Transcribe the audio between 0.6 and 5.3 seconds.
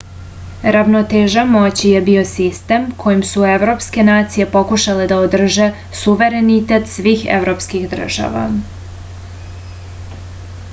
ravnoteža moći je bio sistem kojim su evropske nacije pokušale da